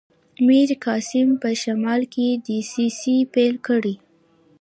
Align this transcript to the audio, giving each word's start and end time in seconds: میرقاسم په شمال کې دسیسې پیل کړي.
میرقاسم 0.47 1.27
په 1.41 1.49
شمال 1.61 2.01
کې 2.13 2.27
دسیسې 2.47 3.15
پیل 3.33 3.55
کړي. 3.67 3.95